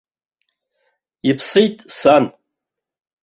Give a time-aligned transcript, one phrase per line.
[1.29, 2.25] Иԥсит, сан!